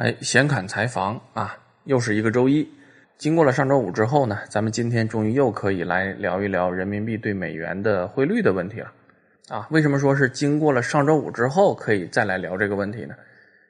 [0.00, 1.54] 哎，闲侃财房啊，
[1.84, 2.66] 又是一个周一。
[3.18, 8.90] 经过了上周五之后呢，咱们今天终于又可以来聊一聊人民币对美元的汇率的问题了。
[9.50, 13.14] 啊，为什么说是经过了上周五之后可以再来聊这个问题呢？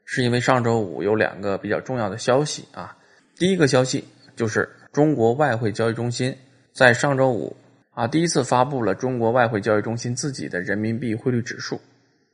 [0.05, 2.97] 是因为上周五有两个比较重要的消息啊。
[3.35, 4.05] 第一个消息
[4.37, 6.33] 就是中国外汇交易中心
[6.73, 7.57] 在上周五
[7.91, 11.81] 啊第一次发布了中国外汇交易中心自己的人民币汇率指数。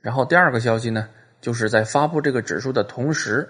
[0.02, 1.08] 然后第二个消息呢，
[1.40, 3.48] 就是在发布这个指数的同时。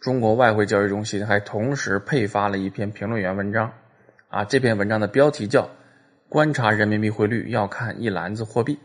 [0.00, 3.72] 中国外汇交易中心还同时配发了一篇评论员文章，
[4.28, 5.68] 啊，这篇文章的标题叫
[6.30, 8.78] “观察人民币汇率要看一篮子货币”，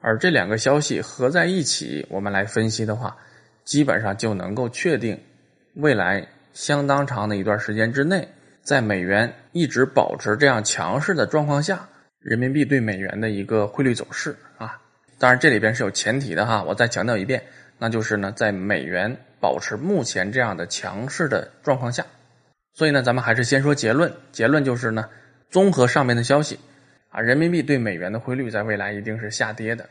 [0.00, 3.16] 而这两个消息合在一起，我们来分析的话，
[3.64, 5.18] 基本上就能够确定
[5.76, 8.28] 未来相当长的一段时间之内，
[8.60, 11.88] 在美元一直保持这样强势的状况下，
[12.20, 14.78] 人民币对美元的一个汇率走势啊。
[15.18, 17.44] 当然，这里边是有前提的哈，我再强调一遍，
[17.78, 19.16] 那就是呢，在美元。
[19.44, 22.06] 保持目前这样的强势的状况下，
[22.72, 24.10] 所以呢，咱们还是先说结论。
[24.32, 25.10] 结论就是呢，
[25.50, 26.58] 综合上面的消息，
[27.10, 29.86] 啊，人民币对美元的汇率在未来一定是下跌的，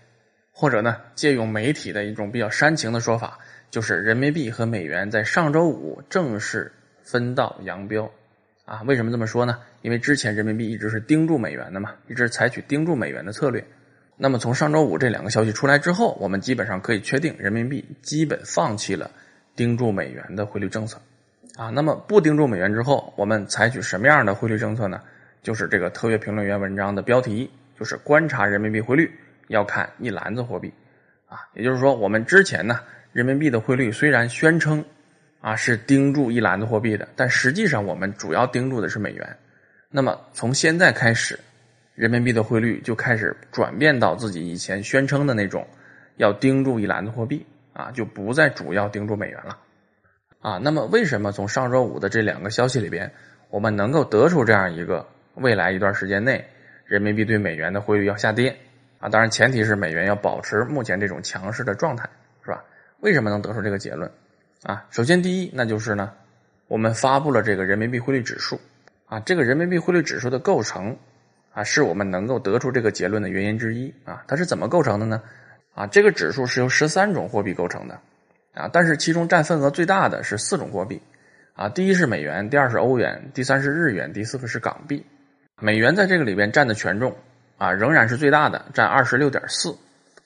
[0.51, 3.37] 或者呢，借用媒体的一种比较煽情的说法，
[3.69, 6.71] 就是人民币和美元在上周五正式
[7.03, 8.11] 分道扬镳。
[8.65, 9.59] 啊，为什么这么说呢？
[9.83, 13.63] 因为之前人民币一直是盯住美元的嘛，一直采取盯住美元的策略。
[14.17, 19.11] 那么从上周五这两个消息出来之后，我们基本上可以确定，人民币基本放弃了。
[19.55, 20.99] 盯住美元的汇率政策，
[21.55, 25.01] 啊，那么不盯住美元之后，我们采取什么样的汇率政策呢？
[25.41, 29.11] 就是这个特约评论员文章的标题，就是观察人民币汇率
[29.49, 30.73] 要看一篮子货币，
[31.27, 32.79] 啊，也就是说，我们之前呢，
[33.11, 34.83] 人民币的汇率虽然宣称
[35.41, 39.37] 啊是盯住一篮子货币的，但实际上我们主要盯住的是美元。
[39.91, 41.37] 那么从现在开始，
[41.93, 45.67] 人民币的汇率就开始转变到自己以前宣称的那种
[46.15, 47.45] 要盯住一篮子货币。
[47.73, 49.57] 啊，就不再主要盯住美元了，
[50.41, 53.11] 啊，那么为什么从上周五的这两个消息里边，
[53.49, 56.47] 我们能够得出这样一个未来一段时间内
[56.85, 58.55] 人民币对美元的汇率要下跌？
[58.99, 62.09] 啊，当然前提是美元要保持目前这种强势的状态，
[62.43, 62.63] 是吧？
[62.99, 64.09] 为什么能得出这个结论？
[64.63, 66.13] 啊，首先第一，那就是呢，
[66.67, 68.61] 我们发布了这个人民币汇率指数，
[69.07, 70.95] 啊，这个人民币汇率指数的构成，
[71.53, 75.21] 啊，是我们能够得出这个结论的原因之一，啊，它是怎么构成的呢？
[75.75, 77.99] 啊，这个指数是由十三种货币构成的，
[78.53, 81.01] 啊，但是其中占份额最大的是四种货币，
[81.55, 85.03] 啊，第一是美元，第二是欧元，第三是日元，第四个是港币。
[85.59, 87.15] 美元在这个里边占的权重，
[87.57, 89.75] 啊，仍然是最大的，占二十六点四。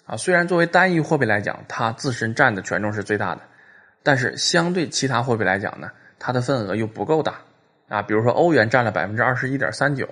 [0.06, 3.42] 啊，虽然作为单一货币来讲，它自身占的权重是最大的，
[4.04, 7.36] 但是相对其他货币来讲呢，它的份额又不够大。
[7.88, 10.10] 啊，比如说欧元占了百分之二十一点三九，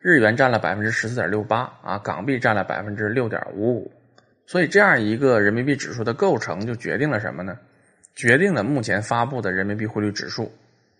[0.00, 3.92] 日元占了百分之十四点六八，啊，港币占了百分之六点五五。
[4.50, 7.56] 所以，这样一个人民币指数的构成就决定了什么呢？
[8.16, 10.50] 决定了目前发布的人民币汇率指数，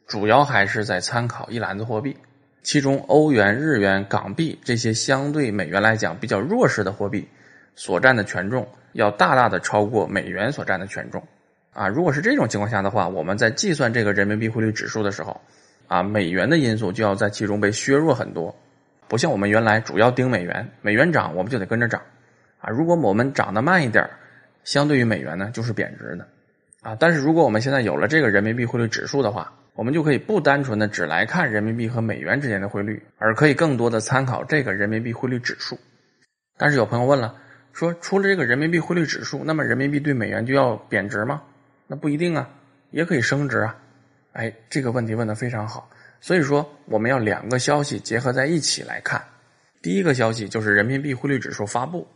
[0.06, 2.16] 主要还是在参考一篮子货币，
[2.62, 7.26] 其中欧元、日元、港币这些相对美元来讲比较弱势的货币
[7.74, 11.20] 所占的权重，要大大的超过美元所占的权重。
[11.72, 15.40] 啊，如果是这种情况下的话，我们在计算这个人民币汇率指数的时候，
[15.88, 18.54] 啊，美元的因素就要在其中被削弱很多，
[19.08, 22.00] 不像我们原来主要盯美元，美元涨我们就得跟着涨。
[22.60, 24.08] 啊，如果我们涨得慢一点
[24.64, 26.28] 相对于美元呢，就是贬值的，
[26.82, 35.78] 啊，但是如果我们现在有了这个人民币汇率指数的话，我们就可以不单纯的只来看人民币和美元之间的汇率，而可以更多的参考这个人民币汇率指数。
[36.58, 37.34] 但是有朋友问了，
[37.72, 41.42] 说除了这个人民币汇率指数，那么人民币对美元就要贬值吗？
[41.86, 42.50] 那不一定啊，
[42.90, 43.76] 也可以升值啊。
[44.32, 45.88] 哎，这个问题问的非常好，
[46.20, 49.22] 所以说我们要两个消息结合在一起来看。
[49.80, 52.06] 第一个消息就是人民币汇率指数发布。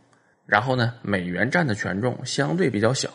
[0.45, 3.09] 然后呢，美元占的权重相对比较小，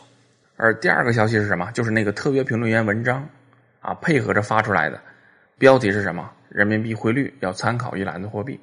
[0.56, 1.70] 而第二个消息是什么？
[1.72, 3.28] 就是那个特约评论员文章，
[3.80, 5.00] 啊，配合着发出来的，
[5.58, 6.30] 标题是什么？
[6.48, 8.58] 人民币汇率要参考一篮子货币。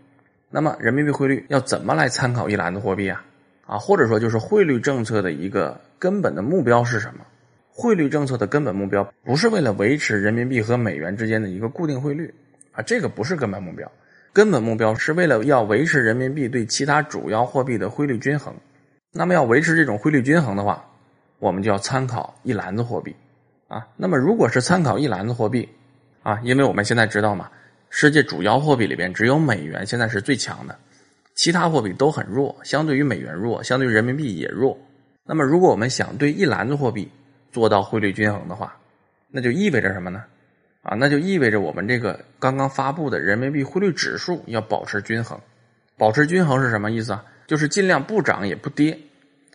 [0.49, 3.23] 那么，人民币汇率要怎么来参考一篮子货币啊？
[3.65, 7.25] 啊，或者说就是汇率政策的一个根本的目标是什么？
[7.71, 12.33] 汇率政策的根本目标不是为了维持人民币和美元之间的一个固定汇率
[12.71, 13.91] 啊，这个不是根本目标。
[14.37, 18.53] 根本目标是为了要维持人民币对其他主要货币的汇率均衡。
[19.11, 20.85] 那么要维持这种汇率均衡的话，
[21.39, 23.15] 我们就要参考一篮子货币
[23.67, 23.87] 啊。
[23.95, 25.67] 那么如果是参考一篮子货币
[26.21, 27.49] 啊，因为我们现在知道嘛，
[27.89, 30.77] 世界主要货币里边只有美元现在是最强的，
[31.33, 34.77] 其他货币都很弱，相对于美元弱，相对于人民币也弱。
[35.25, 37.09] 那么如果我们想对一篮子货币
[37.51, 38.77] 做到汇率均衡的话，
[39.31, 40.23] 那就意味着什么呢？
[40.87, 45.37] 啊，那就意味着我们这个刚刚发布的人民币汇率指数要保持均衡。
[45.97, 47.25] 保持均衡是什么意思啊？
[47.45, 48.97] 就是尽量不涨也不跌，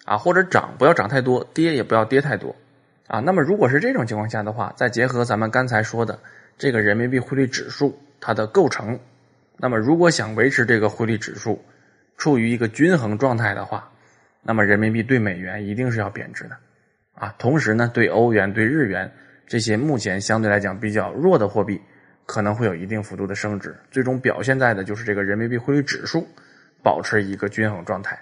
[0.05, 2.55] 啊，或者涨不要涨太多，跌也不要跌太多，
[3.06, 6.19] 啊，那么如果是这种情况下的话，再结合咱们刚才说的
[6.58, 9.00] 这个人民币汇率指数它的构成，
[9.56, 11.64] 那么如果想维持这个汇率指数
[12.19, 13.90] 处于一个均衡状态的话，
[14.43, 16.56] 那么人民币对美元一定是要贬值的，
[17.14, 19.11] 啊，同时呢，对欧元、对日元
[19.52, 21.78] 这些目前相对来讲比较弱的货币，
[22.25, 26.26] 可能会有一定幅度的升值，最终表现在的就是这个人民币汇率指数
[26.82, 28.19] 保持一个均衡状态。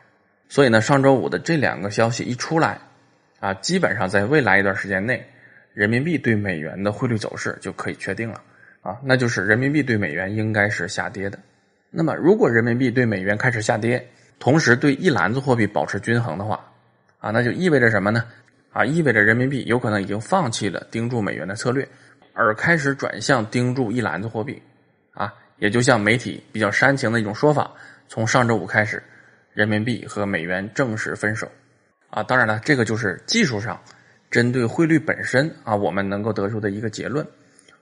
[0.48, 2.80] 所以呢，上周五的这两个消息一出来。
[3.38, 5.24] 啊，基本上在未来一段时间内，
[5.72, 8.42] 人民币对美元的汇率走势就可以确定了
[8.82, 11.38] 啊，那就是人民币对美元应该是下跌的。
[11.90, 14.04] 那么，如果人民币对美元开始下跌，
[14.40, 16.72] 同时对一篮子货币保持均衡的话，
[17.20, 18.24] 啊，那就意味着什么呢？
[18.72, 21.88] 啊，意味着人民币有可能已经放弃了盯住美元的策略，
[22.34, 24.62] 而开始转向盯住一篮子货币。
[25.12, 27.70] 啊，也就像媒体比较煽情的一种说法，
[28.08, 29.02] 从上周五开始，
[29.52, 31.50] 人民币和美元正式分手。
[32.10, 33.80] 啊，当然了，这个就是技术上
[34.30, 37.26] 针对汇率本身啊，我们能够得出的一个结论。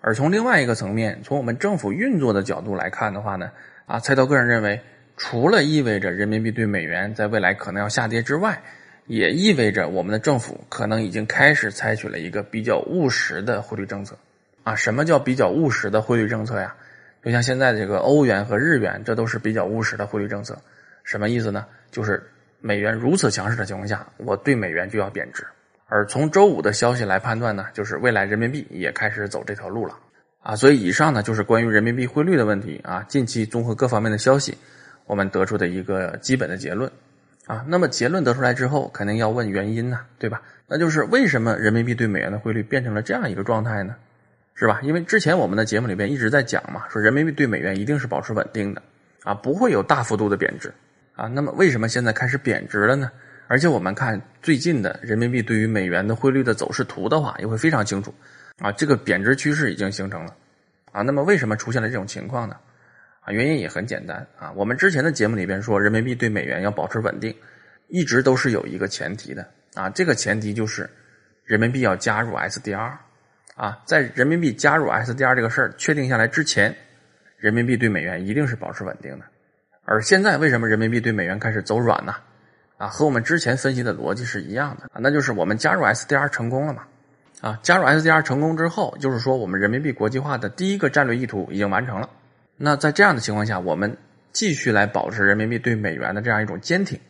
[0.00, 3.50] 而从另外一个层面，从我们政府运作的角度来看的话呢，
[3.86, 4.80] 啊，菜刀个人认为，
[5.16, 8.62] 除了意味着人民币对美元在未来可能要下跌之外，
[9.08, 14.16] 也意味着我们的政府可能已经开始采取了一个比较务实的汇率政策。
[14.62, 16.76] 啊，什么叫比较务实的汇率政策呀？
[17.24, 20.56] 就像现在这个欧元和日元，这都是比较务实的汇率政策。
[21.02, 21.66] 什么意思呢？
[21.90, 22.22] 就是。
[22.60, 25.46] 美元如此强势的情况下，我对美元就要贬值。
[25.86, 29.96] 而从周五的消息来判断呢，就是未来人民币也开始走这条路了
[30.42, 30.56] 啊。
[30.56, 33.04] 所以以上呢就是关于人民币汇率的问题啊。
[33.08, 34.58] 近期综合各方面的消息，
[35.06, 36.90] 我们得出的一个基本的结论
[37.48, 37.64] 啊。
[37.66, 40.40] 那么结论得出来之后，肯定要问原因呢，对吧？
[40.68, 43.96] 那就是为什么人民币对美元的汇率变成了这样一个状态呢？
[44.54, 44.80] 是吧？
[44.82, 48.82] 因为之前我们的节目里边一直在讲嘛，说人民币对美元一定是保持稳定的
[49.24, 50.72] 啊，不会有大幅度的贬值。
[51.16, 53.10] 啊，那么为什么现在开始贬值了呢？
[53.46, 58.12] 而且我们看最近的人民币对于美元的汇率的走势图的话，也会非常清楚。
[58.58, 60.34] 啊，这个贬值趋势已经形成了。
[60.92, 62.56] 啊，那么为什么出现了这种情况呢？
[63.30, 64.26] 原因也很简单。
[64.38, 67.34] 啊，我们之前的节目里边说，人民币对美元要保持稳定，
[67.88, 69.46] 一直都是有一个前提的。
[69.74, 70.88] 啊，这个前提就是
[71.44, 72.92] 人民币要加入 SDR。
[73.56, 76.74] 啊，在人民币加入 SDR 这个事儿确定下来之前，
[77.36, 79.24] 人民币对美元一定是保持稳定的。
[79.84, 82.14] 而现在为什么人民币对美元开始走软呢？
[82.76, 86.84] 啊，和我们之前分析的逻辑是一样的啊，那就是我们加入 SDR 成功了嘛？
[87.40, 92.08] 啊，加入 SDR 成功之后，就是说我们人民币国际化的第一个战略意图已经完成了。
[92.58, 93.96] 那在这样的情况下，我们
[94.32, 97.00] 继续来保持人民币对美元的这样一种坚挺，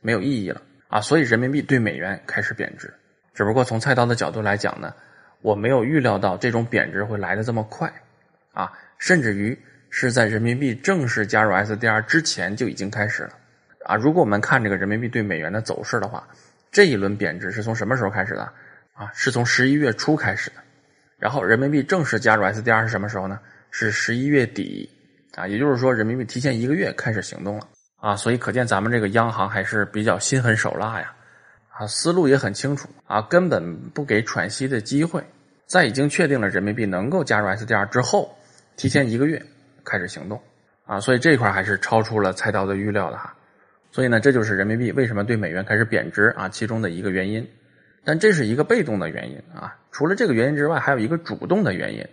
[0.00, 2.94] 没有意义了啊，所以人民币对美元开始贬值。
[3.34, 4.94] 只不过从菜刀的角度来讲呢，
[5.42, 7.92] 我没有预料到这种贬值会来的这么快
[8.52, 9.58] 啊，甚至于。
[9.90, 13.30] 是在人民币正式加入 SDR 之前就已经开始了，
[13.86, 16.28] 啊，如果我们看这个人民币对美元的走势的话，
[16.70, 18.42] 这一轮贬值是从什么时候开始的？
[18.92, 20.56] 啊，是从十一月初开始的，
[21.18, 23.40] 然后人民币正式加入 SDR 是什么时候呢？
[23.70, 24.90] 是十一月底，
[25.38, 31.12] 啊，也就是说人民币提前一个月开始行动了，啊，所以可见咱们这个央行还是比较心狠手辣呀，
[31.70, 35.24] 啊，思路也很清楚，啊，根本不给喘息的机会，
[35.66, 38.36] 在已经确定了人民币能够加入 SDR 之后，
[38.76, 39.42] 提前一个月。
[39.84, 40.38] 开始行动，
[40.84, 43.34] 啊，所以这块还是超出了菜刀的预料的哈，
[43.90, 47.48] 所以呢，这就是人民币为什么对美元开始贬值啊，其中的一个原因。
[48.04, 52.06] 但这是一个被动的原因啊，除了这个原因之外，还有一个主动的原因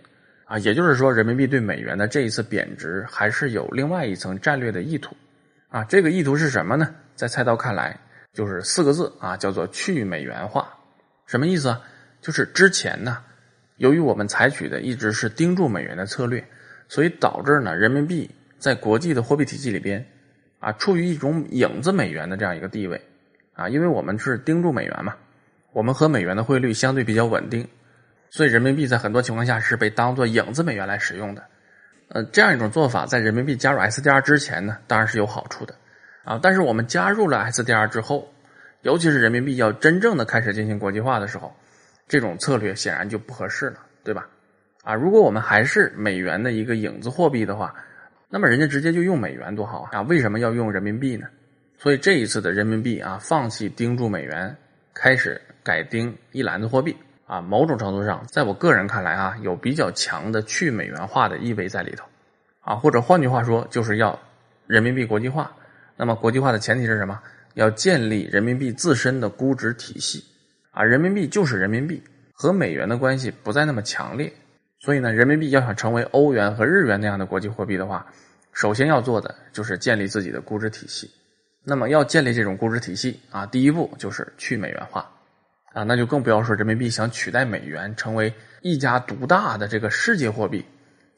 [0.46, 5.14] 啊，也就是说，人民币对美元的这一次贬值还是有另外一层战略的意图
[5.68, 5.84] 啊。
[5.84, 6.94] 这个意图是什么呢？
[7.14, 8.00] 在菜刀看来，
[8.32, 10.66] 就是四个字啊，叫做去美元化。
[11.26, 11.82] 什么意思啊？
[12.20, 13.18] 就是之前呢，
[13.76, 16.42] 由于我们采取的一直是盯住美元的策略。
[16.88, 18.30] 所以导致呢，人民币
[18.60, 20.06] 在国际的货币体系里边，
[20.60, 23.02] 啊，处于一种影子美元的这样一个地位，
[23.54, 25.16] 啊，因为我们是盯住美元嘛，
[25.72, 27.66] 我们和美元的汇率相对比较稳定，
[28.30, 31.42] 所以人民币在很多情况下是被当做影子美元来使用的。
[32.08, 35.74] 呃，这样一种做法在人民币加入 SDR 之前呢，当然是有好处的，
[36.24, 38.32] 啊，但是我们加入了 SDR 之后，
[38.82, 41.52] 尤其是人民币要真正的开始进行国际化的时候，
[42.06, 44.28] 这种策略显然就不合适了，对吧？
[44.84, 47.74] 啊，如果我们还是美元的一个影子货币的话，
[48.28, 50.02] 那么人家直接就用美元多好啊！
[50.02, 51.26] 为什么要用人民币呢？
[51.76, 54.56] 所以这一次的人民币啊，放弃盯住美元，
[54.94, 62.06] 开始改盯一篮子货币啊，某种程度上，在我个人看来啊，有比较强的去美元化的意味在里头
[62.60, 64.18] 啊，或者换句话说，就是要
[64.66, 65.50] 人民币国际化。
[65.96, 67.20] 那么国际化的前提是什么？
[67.54, 70.22] 要建立人民币自身的估值体系
[70.70, 72.02] 啊，人民币就是人民币，
[72.32, 74.32] 和美元的关系不再那么强烈。
[74.78, 78.06] 所以呢，人民币要想成为欧元和日元那样的国际货币的话，
[78.52, 81.10] 首先要做的就是建立自己的估值体系。
[81.64, 85.10] 那么要建立这种估值体系啊，第一步就是去美元化。
[85.76, 90.64] 啊，那就更不要说人民币想取代美元成为一家独大的这个世界货币，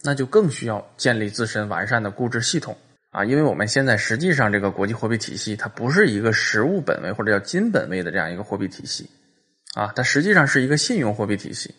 [0.03, 2.77] 那就更需要建立自身完善的估值系统
[3.13, 9.09] 啊，因为我们现在实际上这个国际货币体系它不是一个实物本位或者叫金本位的这样一个货币体系
[9.75, 11.73] 啊，它实际上是一个信用货币体系。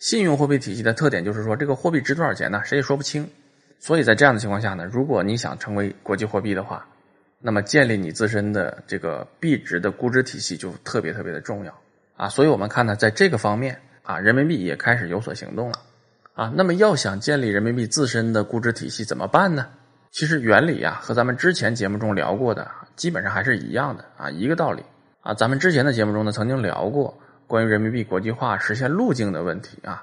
[0.00, 2.60] 信用货币体系的特点就是说，这个货币值多少钱呢？
[2.64, 3.30] 谁也说不清。
[3.78, 6.84] 所以在这样的情况下呢，如果你想成为国际货币的话，
[7.38, 11.72] 那么建立你自身的这个币值的估值体系就特别特别的重要
[12.16, 12.28] 啊。
[12.28, 15.78] 所以我们看呢，在这个方面啊，人民币也开始有所行动了
[16.34, 16.52] 啊。
[16.56, 19.66] 那么要想建立人民币自身的估值体系怎么办呢？
[20.10, 24.82] 其实原理啊和咱们之前节目中聊过的基本上还是一样的啊，一个道理
[25.20, 25.34] 啊。
[25.34, 27.18] 咱们之前的节目中呢曾经聊过。
[27.46, 30.02] 关于人民币国际化实现路径的问题啊，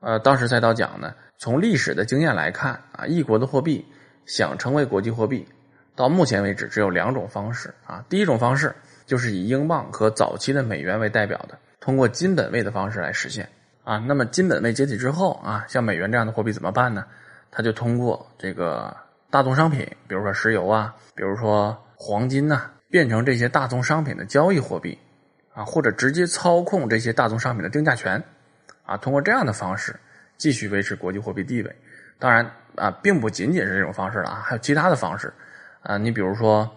[0.00, 3.82] 呃，当时赛道讲呢，从历史的经验来看啊，一国的货币
[4.26, 5.48] 想成为国际货币，
[5.96, 8.04] 到目前为止只有两种方式啊。
[8.10, 13.48] 第一种方式就是以英镑和早期的美元为代表的，通过金本位的方式来实现
[13.84, 13.98] 啊。
[13.98, 17.04] 那么金本位解体之后啊，像美元这样的货币怎么办呢？
[17.50, 18.96] 它就通过这个
[19.30, 24.98] 大宗商品，比如说石油啊，比如说黄金呐，变成这些大宗商品的交易货币。
[25.56, 28.20] 啊，或者直接操控这些大宗商品的定价权，
[28.84, 29.94] 啊，通过这样的方式
[30.36, 31.76] 继续维持国际货币地位。
[32.18, 32.44] 当然
[32.74, 35.32] 啊，并不仅仅是这种方式了啊，还有其他的方式。
[35.84, 36.68] 啊，你比如说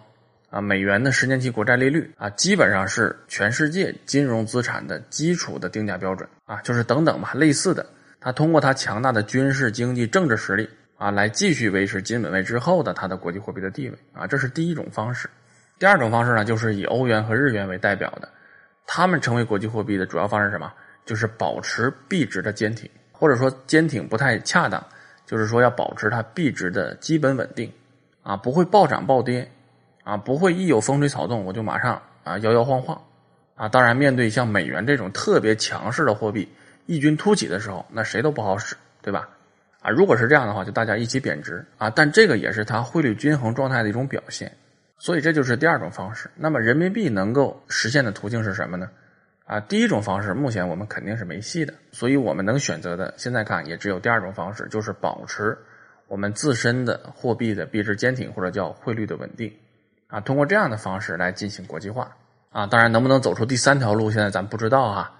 [0.50, 7.84] 啊，美元的十年期国债利率啊，基本上是全世界金融资产的基础的定价标准啊，就是等等吧，类似的。
[8.20, 15.28] 它通过它强大的军事、经济、政治实力啊，来继续维持金本位之后的它的国际货币的地位啊，这是第一种方式。
[15.78, 18.28] 第二种方式呢，就是以欧元和日元为代表的。
[18.86, 20.72] 他们成为国际货币的主要方式是什么？
[21.04, 24.84] 就是保持币值的坚挺，或者说坚挺不太恰当，
[25.24, 27.72] 就是说要保持它币值的基本稳定，
[28.22, 29.50] 啊，不会暴涨暴跌，
[30.08, 32.98] 啊，不会一有风吹草动我就马上啊摇摇晃晃，
[33.56, 36.48] 啊，当然面对像美元这种特别强势的货币
[36.86, 39.28] 异军突起的时候，那谁都不好使，对吧？
[39.82, 44.50] 啊，如果是这样的话，就大家一起贬值啊，但这个也是它汇率均衡状态的一种表现。
[44.96, 46.30] 所以这就是第二种方式。
[46.36, 48.88] 那么人民币能够实现的途径是什么呢？
[49.44, 55.58] 啊，第一种方式目前我们肯定是没戏的，所以我们能选择的现在看也只有第二种方式，就是保持
[56.06, 59.52] 我们自身的货币的币值坚挺或者叫汇率的稳定。
[60.08, 62.10] 啊，通过这样的方式来进行国际化。
[62.50, 65.12] 啊，当然能不能走出第三条路，现在咱不知道哈。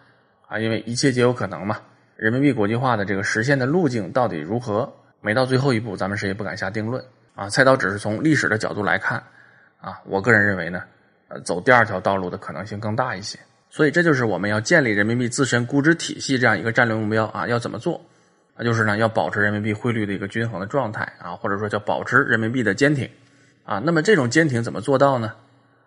[0.48, 1.78] 啊，因为一切皆有可能嘛。
[2.16, 4.90] 人民币国际化的这个实现的路径到底如何，
[5.20, 7.04] 没到最后一步，咱们谁也不敢下定论。
[7.34, 9.22] 啊，菜刀只是从历史的角度来看。
[9.80, 10.82] 啊，我个人认为呢，
[11.28, 13.38] 呃，走第二条道路的可能性更大一些。
[13.70, 17.46] 所以这就是我们要建立人民币自身估值体系这样一个战略目标啊。
[17.46, 18.00] 要怎么做？
[18.56, 23.08] 那就是呢，要保持人民币汇率的一个均衡的状态啊，或者说叫保持人民币的坚挺
[23.68, 23.82] 啊。
[23.84, 25.32] 那么这种坚挺怎么做到呢？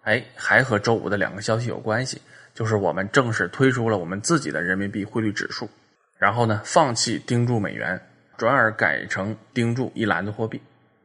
[0.03, 2.21] 哎，还和周五的两个消息有关系，
[2.53, 5.69] 就是我们正式推出了我们自己的人民币汇率指数，
[6.17, 7.99] 然后呢，放弃盯住美元，
[8.37, 10.61] 转而改成盯住一篮子货币。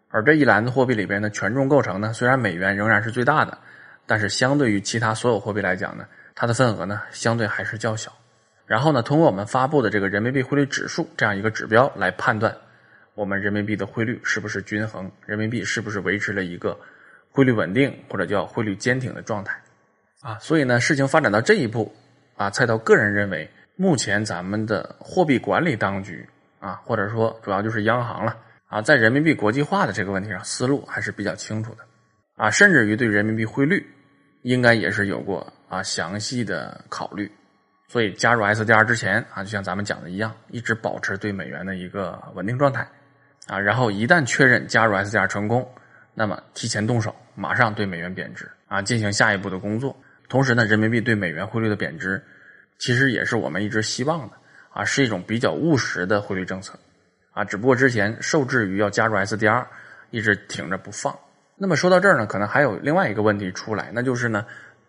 [0.09, 3.59] 而这一篮子货币里边的权重构成呢，虽然美元仍然是最大的，
[4.07, 8.11] 但是相对于其他所有货币来讲呢，它的份额呢相对还是较小。
[8.65, 12.57] 然后呢，通过我们发布的这个人民币汇率指数这样一个指标来判断，
[13.17, 16.79] 我们人民币的汇率是不是均衡，人民币是不是维持了一个
[17.31, 19.61] 汇率稳定或者叫汇率坚挺的状态
[20.21, 20.39] 啊。
[20.39, 21.93] 所以呢，事情发展到这一步
[22.37, 26.29] 啊，蔡涛个人认为，目前咱们的货币管理当局
[26.61, 28.37] 啊，或者说主要就是央行了。
[28.69, 31.79] 啊，在人民币国际化的这个问题上，思路还是比较清楚的，
[32.35, 33.87] 啊，甚至于对人民币汇率，
[34.43, 37.31] 应该也是有过啊详细的考虑。
[37.89, 42.85] 所以加入 SDR 之前啊，就像咱们讲的一样，一直保持对美元的一个稳定状态，
[43.47, 45.69] 啊，然后一旦确认加入 SDR 成功，
[46.15, 49.97] 那么提前动手，马上对美元贬值啊，进行下一步的工作。
[50.29, 52.21] 同时呢，人民币对美元汇率的贬值，
[52.79, 54.35] 其实也是我们一直希望的
[54.71, 56.77] 啊，是一种比较务实的汇率政策。
[57.33, 59.65] 啊，只不过之前受制于要加入 SDR，
[60.11, 61.17] 一直挺着不放。
[61.55, 64.45] 那么说到这儿呢，可能还有另外一个问题出来，那就是呢，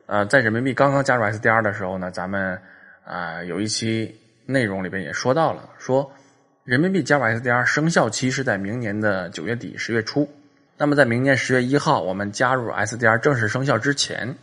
[0.06, 2.60] 呃，在人民币刚刚加入 SDR 的时候呢，咱们
[3.06, 6.10] 啊有一期内容里边也说到了，说
[6.67, 10.29] 人民币加入 SDR 生效期是在明年的九月底十月初。
[10.77, 14.36] 那么在明年十月一号我们加入 SDR 正式生效之前，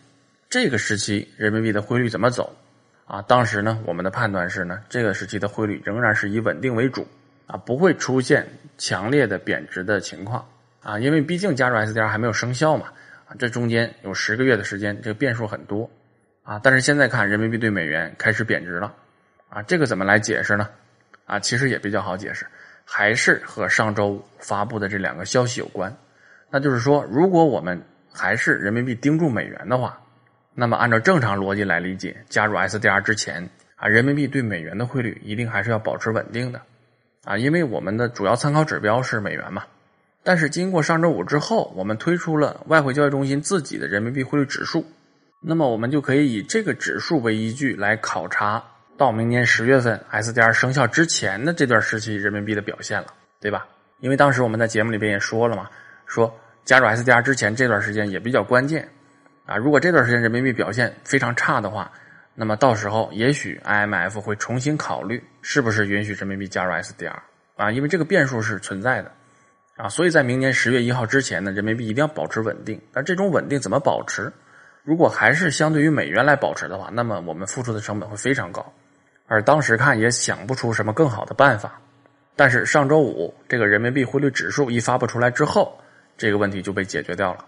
[0.49, 2.51] 这个时期人民币的汇率怎么走？
[3.05, 7.07] 啊，当时呢，我们的判断是呢，这个时期的汇率仍然是以稳定为主。
[7.47, 8.47] 啊，不会出现
[8.79, 10.43] 强烈的贬值的情况
[10.83, 12.87] 啊，因为毕竟加入 SDR 还没有生效嘛，
[13.27, 15.91] 啊，这中间有十个月的时间，这个变数很多
[16.43, 16.59] 啊。
[16.65, 18.95] 但是现在看人民币对美元开始贬值了，
[19.51, 20.67] 啊，这个怎么来解释呢？
[21.25, 22.47] 啊，其实也比较好解释，
[22.85, 25.95] 还是和上周五发布的这两个消息有关。
[26.51, 29.99] 那就是说，如果我们还是人民币盯住美元的话，
[30.55, 36.61] 那么按照正常逻辑来理解，加入 SDR 之前啊，人民币对美元的汇率一定还是要保持稳定的
[37.25, 39.65] 啊，因为我们的主要参考指标是美元嘛。
[40.23, 44.87] 但是经过上周五之后，我们推出了外汇交易中心自己的人民币汇率指数，
[45.43, 48.63] 那么我们就可以以这个指数为依据来考察
[48.97, 53.09] 到明年十月份 SDR 生效之前的这段时期人民币的表现了，
[53.41, 53.67] 对吧？
[54.01, 55.69] 因为当时我们在节目里边也说了嘛，
[56.07, 56.33] 说
[56.65, 58.89] 加入 SDR 之前这段时间也比较关键
[59.47, 61.91] 啊，如果这段时间人民币表现非常差的话，
[62.35, 67.17] 那么到时候也许 IMF 会重新考虑是不是允许人民币加入 SDR
[67.57, 69.11] 啊，因为这个变数是存在的。
[69.77, 72.81] 啊，所以在明年十月一号之前呢，人民币一定要保持稳定。
[72.93, 74.33] 但这种稳定怎么保持？
[74.85, 78.73] 如果还是相对于美元来保持的话，那么我们付出的成本会非常高。
[79.27, 81.81] 而当时看也想不出什么更好的办法。
[82.37, 85.79] 但是上周五这个人民币汇率指数一发布出来之后，
[86.17, 87.45] 这个问题就被解决掉了。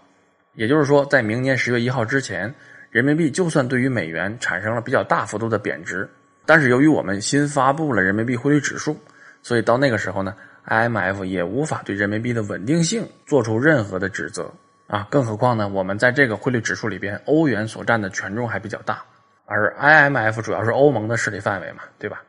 [0.53, 2.53] 也就是说，在明年十月一号之前，
[2.89, 6.09] 人民币就算对于美元产生了比较大幅度的贬值，
[6.45, 8.97] 但是由于我们新发布了人民币汇率指数，
[9.43, 10.35] 所以到那个时候呢。
[10.69, 14.51] IMF 也无法对人民币的稳定性做出任何的指责
[14.87, 15.65] 啊，更何况呢？
[15.69, 19.01] 我们在这个汇率指数里边，欧元所占的权重还比较大，
[19.47, 22.21] 而 IMF 主要是欧盟的势力范围嘛，对吧？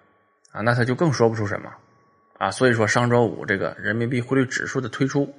[0.52, 1.70] 啊，那他就更说不出什么
[2.38, 2.50] 啊。
[2.50, 5.30] 所以说，上周五这个人民币汇率指数的推出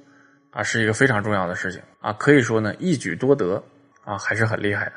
[0.52, 3.60] 啊，是一个非常重要的事情啊，可以说呢一举多得
[4.04, 4.92] 啊，还是很厉害的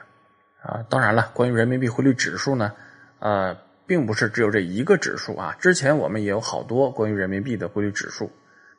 [0.69, 0.85] 啊。
[0.89, 2.71] 当然了，关于人民币汇率指数呢，
[3.17, 3.57] 呃。
[3.85, 8.31] 并不是只有这一个指数啊，之前我们也有好多关于人民币的汇率指数，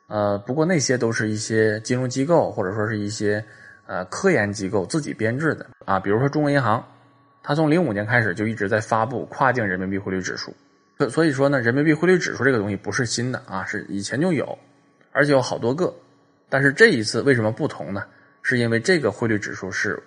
[0.07, 3.45] 呃，不过那些都是一些金融机构或者说是一些
[3.85, 6.83] 呃科研机构自己编制的啊，比如说中国银行，
[7.47, 10.51] 它从零五年开始就一直在发布跨境人民币汇率指数，
[11.11, 14.57] 所以说呢，人民币汇率指数这个东西不是新的啊，是以前就有，
[15.11, 15.93] 而且有好多个，
[16.49, 18.03] 但是这一次为什么不同呢？
[18.41, 20.01] 是因为这个汇率指数是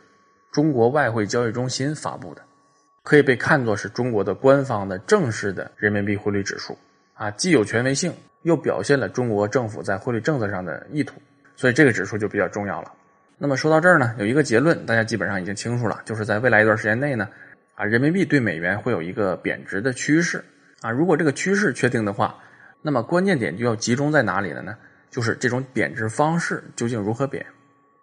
[0.51, 2.43] 中国外汇交易中心发布的。
[3.05, 6.77] 可以被看作是中国的官方的正式的人民币汇率指数
[7.15, 11.15] 啊，既有权威性，又表现了中国政府在汇率政策上的意图，
[11.57, 12.93] 所以这个指数就比较重要了。
[13.41, 17.29] 那么说到这儿呢，有一个结论，大家基本上已经清楚了，就是在未来一段时间内呢，
[17.77, 20.45] 啊，人民币对美元会有一个贬值的趋势
[20.81, 20.91] 啊。
[20.91, 22.37] 如果这个趋势确定的话，
[22.83, 24.77] 那么关键点就要集中在哪里了呢？
[25.09, 27.47] 就是这种贬值方式究竟如何贬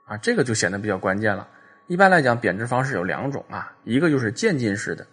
[0.06, 1.48] 啊，这个就显得比较关键了。
[1.88, 5.06] 一般来讲，贬值方式有两种啊，一个就是渐进式的，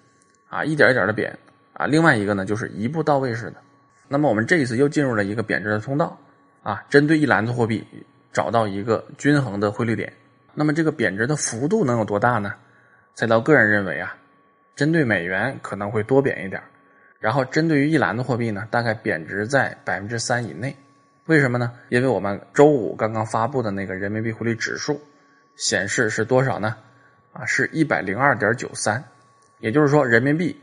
[0.49, 1.37] 啊，一点一点的贬，
[1.73, 3.57] 啊，另外一个呢就是一步到位式的。
[4.07, 6.17] 那么我们这一次又进入了一个贬值的通道，
[6.63, 7.85] 啊，针对一篮子货币
[8.33, 10.13] 找到一个均衡的汇率点。
[10.55, 12.55] 那么这个贬值的幅度能有多大呢？
[13.15, 14.17] 菜刀个人认为啊，
[14.75, 16.63] 针对美元可能会多贬一点，
[17.21, 20.77] 然后针对于一篮子货币呢，大概贬值在百分之三以内。
[21.27, 21.73] 为什么呢？
[21.89, 25.01] 因为我们周五刚刚发布的那个人民币汇率指数。
[25.55, 26.75] 显示是多少呢？
[27.35, 29.05] 啊，是一百零二点九三，
[29.59, 30.59] 也就是说，人民币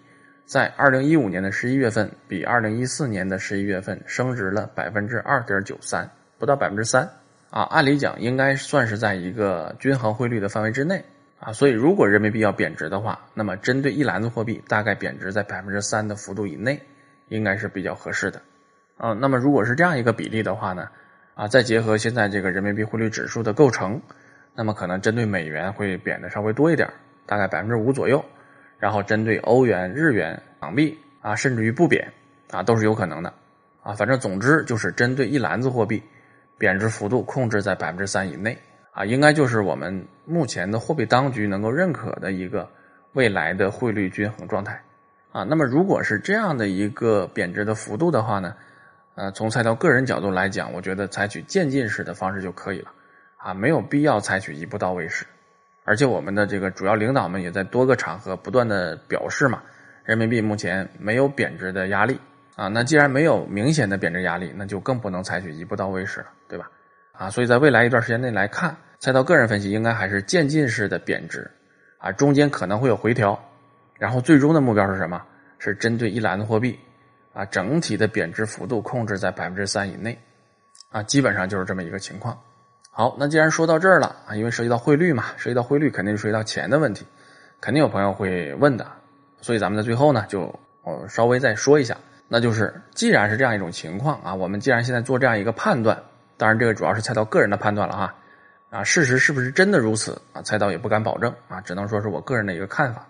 [0.48, 7.08] 在二零一五年的十一月份比二零一四年的十一月份升值了百分之二点九三，不到百分之三
[7.50, 7.64] 啊。
[7.64, 11.04] 按理讲，应该算是在一个均衡汇率的范围之内
[11.40, 11.54] 啊。
[11.54, 16.82] 所以，如果人民币要贬值的话，那么针对一篮子货币，大概贬值在百分之三的幅度以内，
[17.28, 18.42] 应该是比较合适的
[18.98, 19.14] 啊。
[19.14, 20.90] 那么，如果是这样一个比例的话呢，
[21.36, 24.02] 啊，再结合现在这个人民币汇率指数的构成。
[24.56, 26.92] 那么可能针对美元会贬的稍微多一点，
[27.26, 28.26] 大概百分之五左右，
[28.78, 32.12] 然后针对欧元、日元、港币啊，甚至于不贬
[32.52, 33.34] 啊，都是有可能的
[33.82, 33.94] 啊。
[33.94, 36.04] 反正总之就是针对一篮子货币，
[36.60, 38.56] 贬值幅度控制在百分之三以内
[38.92, 42.70] 啊，应该就是我们目前的货币当局能够认可的一个
[43.14, 44.80] 未来的汇率均衡状态
[45.32, 45.44] 啊。
[45.44, 48.54] 那么如果是这样的一个贬值的幅度的话呢，
[49.16, 52.92] 呃，从菜刀个人角度来讲，我觉得采取渐进式的方式就可以了。
[53.38, 55.26] 啊，没有必要采取一步到位式，
[55.86, 59.64] 而且我们的这个主要领导们也在多个场合不断的表示嘛，
[60.04, 62.20] 人民币目前没有贬值的压力
[62.60, 62.68] 啊。
[62.68, 66.70] 那既然没有明显的贬值压力，那就更不能采取一步到位式了，对吧？
[67.14, 71.50] 啊，所以在未来一段时间内来看，菜刀个人分析应该还是渐进式的贬值，
[71.98, 73.40] 啊，中间可能会有回调，
[73.98, 75.22] 然后最终的目标是什么？
[75.62, 76.80] 是针对一篮子货币，
[77.34, 80.18] 啊，整体的贬值幅度控制在百分之三以内，
[80.90, 82.40] 啊，基本上就是这么一个情况。
[82.92, 87.06] 好，那既然说到这儿了啊，因为涉及到汇率嘛，涉及到汇率肯定就涉及到钱的问题，
[87.60, 88.88] 肯定有朋友会问的，
[89.42, 91.98] 所以咱们在最后呢，就我稍微再说一下，
[92.32, 96.04] 那就是既然是这样一种情况啊，我们既然现在做这样一个判断，
[96.38, 98.16] 当然这个主要是菜刀个人的判断了哈，
[98.70, 100.42] 啊，事实是不是真的如此啊？
[100.44, 103.08] 菜刀也不敢保证啊，只能说是我个人的一个看法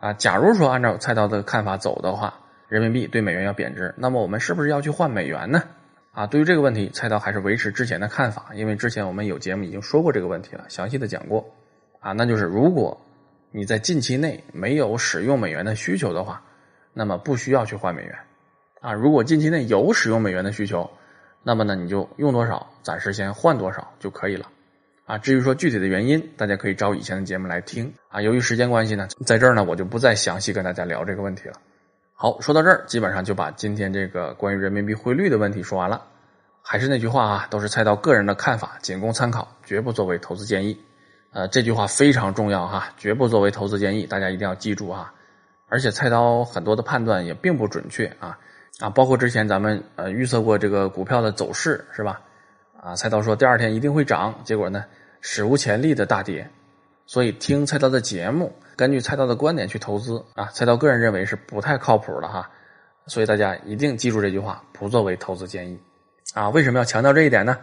[0.00, 0.12] 啊。
[0.12, 2.34] 假如说按照菜刀的看法走的话，
[2.68, 5.62] 人民币对美元要贬值，那么我们是不是要去换美元呢？
[6.12, 11.54] 啊，对于这个问题，菜刀还是维持之前的看法，因为之前我们有节目已经说过这个问题了，详细的讲过。
[12.00, 13.00] 啊，那就是如果
[13.52, 16.42] 你在近期内没有使用美元的需求的话，
[16.92, 18.14] 那么不需要去换美元
[18.80, 18.92] 啊。
[18.92, 20.90] 如果近期内有使用美元的需求，
[21.42, 24.46] 那么呢你就用多少，暂时先换多少就可以了
[25.04, 25.18] 啊。
[25.18, 28.20] 至于说具体的原因，大家可以找以前的节目来听啊。
[28.20, 31.54] 由于时间关系呢，在这儿呢我就不再详细跟大家聊这个问题了。
[32.14, 36.02] 好，说到这儿，基本上就把今天这个关于人民币汇率的问题说完了。
[36.62, 40.80] 还是那句话啊，都是菜刀个人的看法，仅供参考，绝不作为投资建议。
[41.32, 45.12] 呃，这句话非常重要哈，绝不作为投资建议，大家一定要记住哈。
[45.68, 48.38] 而且菜刀很多的判断也并不准确啊
[48.80, 52.20] 啊，包括之前咱们呃预测过这个股票的走势是吧？
[52.80, 54.84] 啊，菜刀说第二天一定会涨，结果呢
[55.20, 56.48] 史无前例的大跌。
[57.06, 62.50] 所以听菜刀的节目，根据菜刀的观点去投资啊，菜刀个人认为是不太靠谱的哈。
[63.06, 65.80] 所以大家一定记住这句话，不作为投资建议。
[66.34, 67.56] 啊，为什么要强调这一点呢？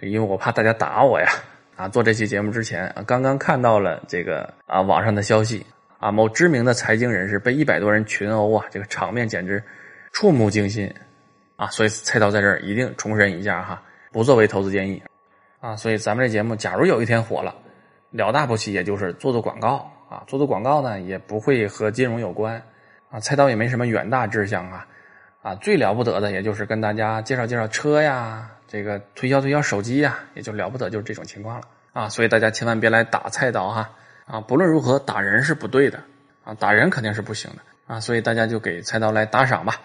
[0.00, 1.28] 因为我怕大家打我呀！
[1.76, 5.64] 啊，做这期节目之前啊，刚刚看到了这个啊网上的消息
[5.98, 9.62] 啊，某知名的财经人士被一百多人群殴啊，这个场面简直
[10.12, 10.94] 触目惊心
[11.56, 11.66] 啊！
[11.68, 15.02] 所以菜刀在这儿一定重申一下哈，不作为投资建议
[15.60, 15.74] 啊！
[15.74, 17.54] 所以咱们这节目假如有一天火了，
[18.10, 22.62] 了大不起也就是做做广告啊，做做广告呢也不会和金融有关
[23.10, 24.86] 啊，菜刀也没什么远大志向啊。
[25.42, 32.08] 啊，最了不得的也就是跟大家介绍介绍车呀，这个推销推销手机呀，也就了不得就是这种情况了啊。
[32.08, 33.90] 所以大家千万别来打菜刀哈
[34.24, 34.40] 啊！
[34.40, 35.98] 不论如何，打人是不对的
[36.44, 37.98] 啊，打人肯定是不行的啊。
[37.98, 39.80] 所以大家就给菜刀来打赏吧，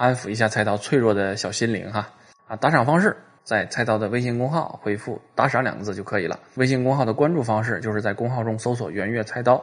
[0.00, 2.08] 安抚一下菜刀脆弱的小心灵哈
[2.48, 2.56] 啊！
[2.56, 6.40] 打赏方式在菜刀的微信公号回复“打赏”两个字就可以了。
[6.54, 9.62] 微信公号的关注方式就是在公号中搜索“圆月菜刀”。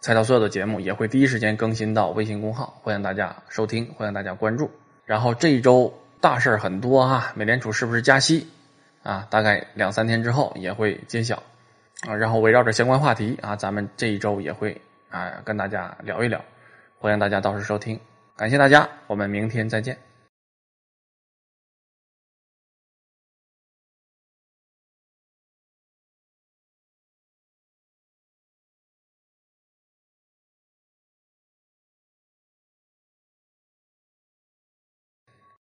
[0.00, 4.70] 菜刀所有的节目也会第一时间更新到微信公号，欢迎大家收听，欢迎大家关注。
[5.04, 8.46] 然后这一周大事儿很多哈，美联储是不是加息
[9.02, 9.26] 啊？
[9.28, 11.42] 大概两三天之后也会揭晓
[12.06, 12.14] 啊。
[12.14, 16.40] 然后围绕着相关话题啊，咱们这一周也会啊跟大家聊一聊，
[17.00, 17.98] 欢迎大家到时收听，
[18.36, 19.96] 感谢大家，我们明天再见。